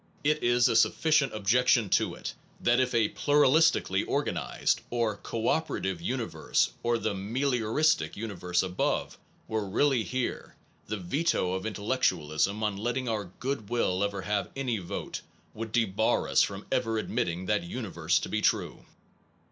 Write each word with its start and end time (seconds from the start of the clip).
It 0.23 0.41
is 0.43 0.67
a 0.67 0.75
sufficient 0.75 1.31
objection 1.35 1.87
to 1.89 2.15
it, 2.15 2.33
that 2.59 2.79
if 2.79 2.91
a 2.95 3.09
pluralistically* 3.09 4.03
organized, 4.07 4.81
or 4.89 5.17
co 5.17 5.47
operative 5.47 6.01
universe 6.01 6.71
or 6.81 6.97
the 6.97 7.13
melio 7.13 7.71
ristic 7.71 8.15
universe 8.15 8.63
above, 8.63 9.19
were 9.47 9.69
really 9.69 10.03
here, 10.03 10.55
the 10.87 10.97
veto 10.97 11.53
of 11.53 11.67
intellectualism 11.67 12.63
on 12.63 12.77
letting 12.77 13.07
our 13.07 13.25
good 13.39 13.69
will 13.69 14.03
ever 14.03 14.23
have 14.23 14.49
any 14.55 14.79
vote 14.79 15.21
would 15.53 15.71
debar 15.71 16.27
us 16.27 16.41
from 16.41 16.65
ever 16.71 16.97
admitting 16.97 17.45
that 17.45 17.61
universe 17.61 18.17
to 18.21 18.27
be 18.27 18.41
true. 18.41 18.87